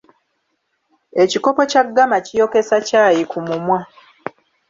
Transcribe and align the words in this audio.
Ekikopo 1.23 1.61
kya 1.71 1.83
ggama 1.87 2.17
kiyokesa 2.25 2.77
ccayi 2.87 3.23
ku 3.31 3.39
mumwa. 3.45 3.79